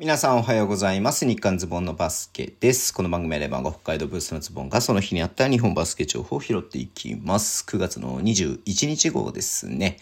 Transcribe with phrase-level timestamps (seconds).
[0.00, 1.26] 皆さんおはようございます。
[1.26, 2.94] 日刊ズボンのバスケです。
[2.94, 7.64] この番組はレバンが北海道ブースのズボンがその日にあった日本バスケ情報を拾っていきます。
[7.68, 9.96] 9月の21日号ですね。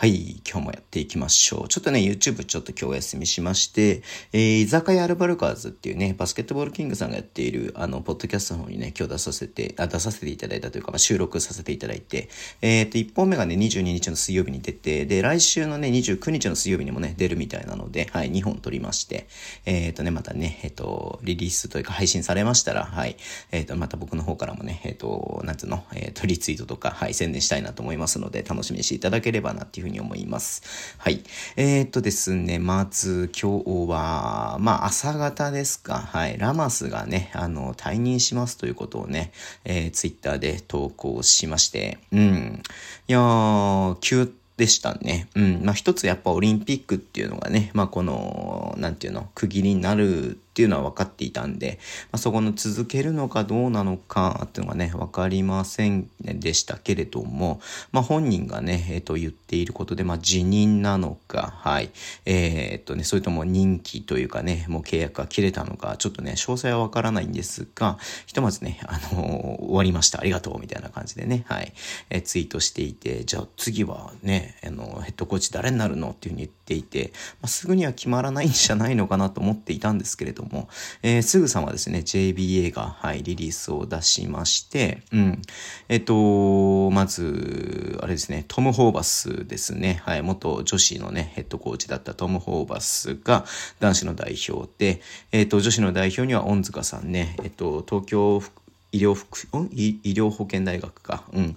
[0.00, 1.68] はい、今日もやっていきましょう。
[1.68, 4.02] ちょっとね、YouTube ちょっと今日お休みしまして、
[4.32, 12.28] えー、居酒屋アルバルカーズっていうね、バスケットボールキングさんがやっている、あの、ポッドキャストの方にね、今日出させて、あ出させていただいたというか、まあ、収録させていただいて、
[12.62, 19.26] えっ、ー、と、1本目がね、22日の水曜日に出て、で、来週のね、29日の水曜日にもね、出るみたいなので、はい、2本撮りまして、
[19.66, 23.16] えっ、ー、とね、またね、えっ、と、リリースというか配信されましたら、はい、
[23.50, 30.62] えっ、と、また僕の方からもね、えっ、と、なんつうの、えっ、と、リツイートとか、はい、宣伝したいなと思いますので、楽しみにしていただければなっていうふうに思います。
[30.98, 31.22] はい。
[31.56, 35.98] えー、っとですね、まず今日は、まあ朝方ですか。
[35.98, 36.38] はい。
[36.38, 39.32] ラマスがね、あの、退任しますということをね、
[39.64, 42.62] えー、ツイッターで投稿しまして、うん。
[43.08, 45.28] いやー、急でしたね。
[45.34, 45.60] うん。
[45.64, 51.78] まあ一つやっぱオリンピックっていうのがね、まあこの、なんていうの、区切りになるっていうのは分かっていたんで、
[52.10, 57.60] まあ、そこの続けるのかどうなのかっていうのがね、分かりませんでしたけれども、
[57.92, 61.90] まあ、本人がね、えっ、ー、と、言っていることで、まあ、辞任なのか、はい、
[62.26, 71.72] えー、っとね、それとも任期というかね、もう契約が切れたのか、ちょっとね、詳細は分からないんですが、ひとまずね、あのー、終わりました、ありがとう、みたいな感じでね、はい、
[72.10, 76.10] えー、ツイートしていて、じゃあ次はね、あの、ヘッドコーチ誰になるの？
[76.10, 80.68] っていうふうに言ってていて、まあ、すぐには決まらないんじゃないのかなと思っていたんですけれども、
[81.02, 85.42] えー、すぐさまですね、JBA が、はい、リリースを出しまして、うん。
[85.88, 93.46] えっと、まず、あれですね、トム・ホーバスですね、はい、元女子のね、ヘッドコーチだったトム・ホーバスが
[93.80, 95.00] 男子の代表で、
[95.32, 98.42] えっと、女子の代表には恩塚さんね、えっと、東京
[98.90, 99.38] 医療福、
[99.72, 101.56] 医療保健大学か、うん、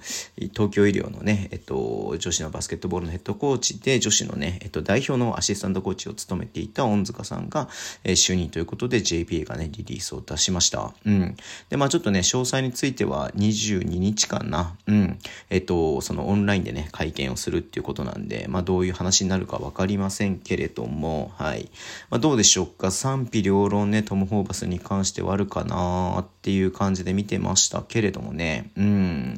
[0.53, 7.69] 東京医療のね、えっと、女子のバスケットボールのヘッドコーチで、女子のね、えっと、代表のアシスタントコーチを務めていた恩塚さんが、
[8.03, 10.93] えー、就任ということで JPA がね、リリースを出しました。
[11.05, 11.37] うん。
[11.69, 15.19] で、まあちょっとね、詳細については22日かな、うん。
[15.49, 21.69] えっと、そのオンラインでね、会見をするっていうことなんで、まあどういう話になるかわかりませんけれども、はい。
[22.09, 28.71] まあどうでしょうか、賛否両論ね、トム・ホーバスに関してはあるかなっていう感じで見見てましたけれどもね。
[28.75, 29.35] うん。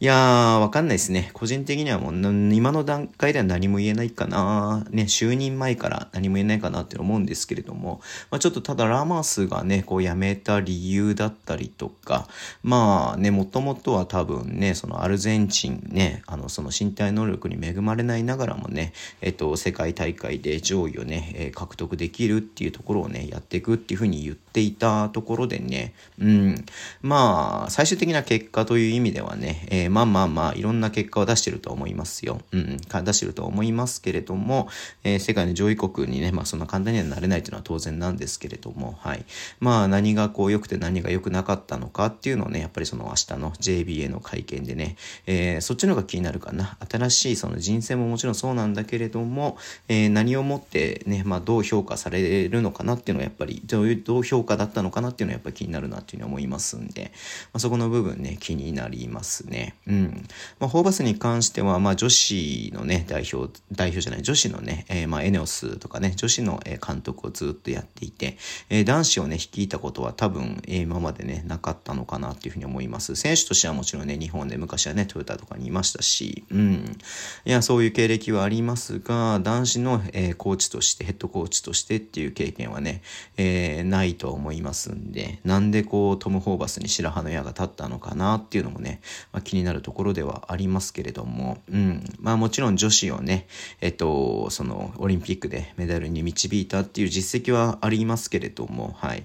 [0.00, 1.30] いやー、わかんないですね。
[1.34, 4.86] 個人的にはもう、今の段階では何も言えないかな。
[4.90, 8.00] ね、就任前から何も言えないかなって思うんですけれども、
[8.30, 12.28] まあ、ちょっとただラマスがね、こう辞めた理由だったりとか、
[12.62, 26.64] まあね、もともとは多分ね、そのアルゼンチンね、あの、その身体能力に恵まれないながらもね、えっと、世界大会で上位をね、え、獲得できるっていうところをね、やっていくっていうふうに言ってていたところでね、うん、
[27.00, 32.40] まあ、最終的な結果という意味ではね、えー、まあまあまあ、いろんな結果を出してると思いますよ。
[32.52, 34.68] うん、出してると思いますけれども、
[35.04, 39.24] えー、世界の上位国にね、まあそんな簡単にはなれないというのは当然なんですけれども、はい。
[39.60, 44.96] まあ何がこう良くて何が良くなかったのかっていうのをね、やっぱりその明日の JBA の会見でね、
[45.26, 46.76] えー、そっちの方が気になるかな。
[46.90, 57.12] 新しいその人生ももちろんそうなんだけれども、えー、何をもってね、まあどう評価されるのかなっていうのはやっぱり、どういうどう評価だったのかなっていうのはやっぱり気になるなっていうふうに思いますんで、
[57.52, 59.76] まあ、そこの部分ね、気になりますね。
[59.86, 60.26] うん。
[60.58, 68.36] まあ、ホーバスに関しては、まあ、女子のね、代表、代表じゃない、女子のね、えー、まあ、エネオスとかね、女子の監督をずっとやっていて、
[68.70, 73.16] えー、男子をね、率いたことは多分、えー、今までね、なかったのかなっていうふうに思います。
[73.16, 76.96] 選手としてはもちろんね、日本で昔はね、トヨタとかにいましたし、うん。
[77.44, 83.02] いや、そういう経歴はありますが、男子の、えー、コーチとして、ヘッドコーチとしてっていう経験はね、
[83.36, 89.00] えー、ないとと思いますんで、なんでこう、トム・ホーバスに白羽の矢が立ったのかなっていうのもね、
[89.32, 92.04] まあ、気になるところではありますけれども、うん。
[92.20, 93.46] まあもちろん女子をね、
[93.80, 99.24] えっと、そのオリンピックでメダルに導いたっていう実績はありますけれども、はい。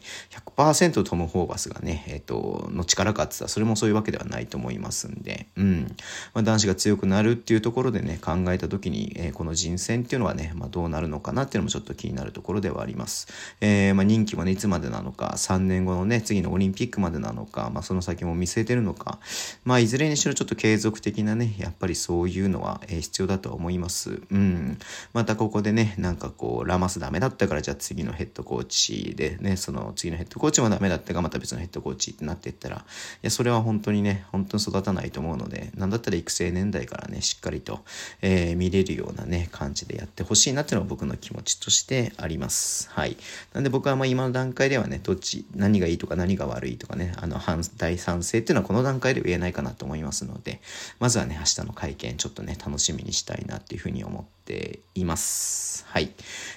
[0.56, 5.96] 100%トム・ホーバスがね、えっと、の力かって言ったらそれもそういうわけではないと思いますんで、うん。
[6.34, 13.28] まあ男子が強くなるっていうところでね、考えた時に、えー、この人選っていうのはね、まあどうなるのかなっていうのもちょっと気になるところではあります。
[13.60, 19.20] えー、まあ任期もね、いつまでなのか、3年後のね、次のオリンピックまでなのか、まあその先も見据えてるのか、
[19.66, 24.22] まあいずれにしろちょっと継続的なね、やっぱりそういうのは、え、必要だと思います。
[24.32, 24.78] うん。
[25.14, 32.80] またここでね、なんかこう、ラマスダメだったから、じゃあ次のヘッドコーチでね、その次のヘッドコーチもダメだったが、また別のヘッドコーチってなっていったら、い
[33.24, 37.82] や、それは本当にね、本当に育たないと思うので、なんだったら育成年代からね、しっかりと、
[38.22, 42.90] えー、見れるようなね、感じでやってほしいなっていうのは僕の気持ちとしてあります。
[42.92, 43.18] はい。
[43.54, 50.62] なんで僕はまあ今の段階でははね、どっち、何がいいとか何が悪いとかね、あの、反、大賛成っていうのはこの段階で言えないかなと思いますので、
[51.00, 55.86] まずはね、明日の会見ちょっとね、楽しみにしたいなっていうふうに思っています。
[55.88, 56.12] はい。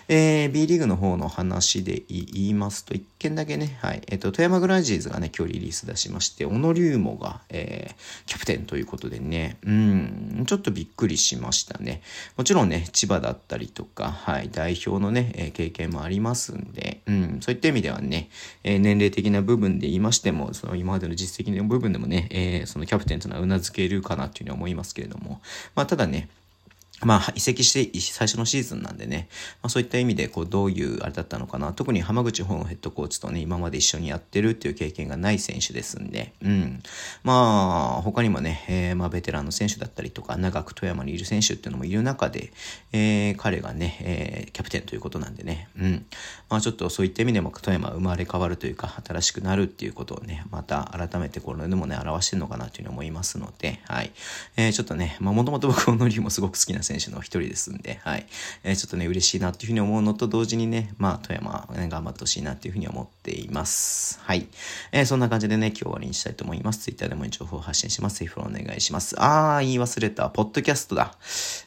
[0.08, 4.02] えー、B リーグの方の話で言いますと、一件だけね、はい。
[4.08, 12.02] えっ、ー、と、富山グランジーズがね、今日リリース出しまして、小野龍馬が、えー、キャプテンということでね、うん、ちょっとびっくりしましたね。
[12.36, 18.28] もちろんね、千葉だったりとか、はい、代表のね、え経験もありますんで、うん、そういった意味ではね、ね
[18.64, 25.40] え年齢的な部分で言いましても、その今までの実績の部分でもね、えそのキャプテンというのは頷けるかなというふうに思いますけれども、
[25.74, 26.28] まあ、ただね、
[27.02, 29.28] まあ、移籍して最初のシーズンなんでね、
[29.62, 31.74] まあ、そういった意味で、こう、どういうあれだったのかな。
[31.74, 36.82] 特に浜口本ヘッドコーチとね、今まで一緒にやってるっていう経験がない選手ですんで、うん。
[37.22, 42.50] まあ、他にもね、えー、まあ、ベテランの選手だったりとか、長く富山にいる選手っていうのもいる中で、
[42.92, 46.06] えー、彼がね、えー、キャプテンということなんでね、うん。
[46.48, 54.12] まあ、ちょっとそういった意味でも、富山生まれ変わるというか、新しくなるっていうことをね、また改めてこれでもね、表してるのかなというふうに思いますので、はい。
[54.56, 58.26] えー、ちょっとね、まあ、もともと僕、このリもすごく好きな選手の一人ですんで、はい。
[58.64, 64.20] えー、ちょっとね、嬉しいなっていうふうに思うのと同時にね、まあ、富山、ね、頑張ってほしいなっていうふうに思っています。
[64.22, 64.48] はい。
[64.92, 66.80] えー、そんな感じでね、今日終わりにしたいと思います。
[66.80, 68.20] Twitter でも情報発信します。
[68.20, 69.16] ぜひフォローお願いします。
[69.18, 70.30] あー、言い忘れた。
[70.30, 71.16] ポッドキャストだ。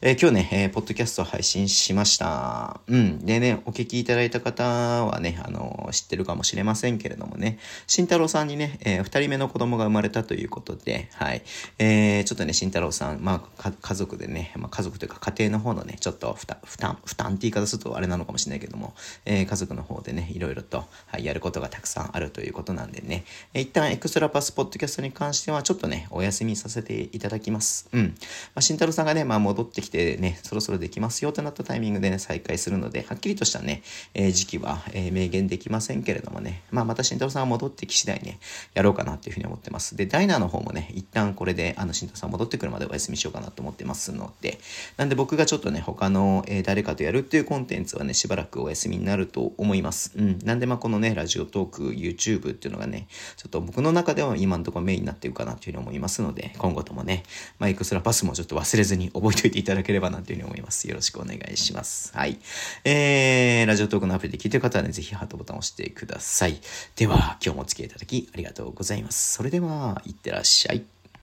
[0.00, 2.80] えー、今日ね、えー、ポッドキャスト配信しました。
[2.86, 3.24] うん。
[3.24, 4.64] でね、お聞きいただいた方
[5.04, 11.42] はね、あの、知ってるかもしれませんけれどもね、慎太郎さんにね、えー、二人目の子供が生まれたということで、はい。
[11.78, 23.24] えー、ちょっとね、慎太郎さん、まあ、家族でね、まあ、家族と家庭の方のね、ちょっと負担、負担、負担って言い方するとあれなのかもしれないけども、えー、家族の方でね、いろいろと、はい、やることがたくさんあるということなんでね、
[23.54, 27.88] えー、一旦エクストラパスポッドキャストに関してはちょっとね、お休みさせていただきます。
[27.92, 28.02] うん。
[28.04, 28.10] ま
[28.56, 33.82] あ、慎太郎さんがね、まあ戻ってきてね、そろそろできますよとなったタイミングでね、再開するので、はっきりとしたね、
[34.14, 38.38] えー、時期は、えー、明言できませんけれどもね、まあまた慎太郎さんが戻ってき次第ね、
[38.74, 39.96] やろうかなっていうふうに思ってます。
[39.96, 44.58] で、ダイナーの方もね、一旦これで、あの、慎太郎さん戻ってくるまでお休みしようかなと思ってますので、
[45.00, 50.12] なんで僕がちょっとね、他の、えー、誰かとやるっていうコンテンツはね、しばらくお休みになると思います。
[50.14, 50.38] うん。
[50.44, 53.08] なんでまあこのね、ラジオトーク、YouTube っていうのがね、
[53.38, 57.22] ちょっと僕の中では今のところメインになってるかなというふうに思いますので、今後ともね、
[57.58, 60.86] マイクスラパスもちょっと忘れずに覚えておいていただければなというふうに思います。
[60.86, 62.14] よろしくお願いします。
[62.14, 62.38] はい。
[62.84, 66.60] えー、ラジオトークのアプリで聞いてる方はね、ぜひハートボタンを押してください。
[66.96, 69.32] では、今日もお付き合いいただきありがとうございます。
[69.32, 70.99] それでは、いってらっしゃい。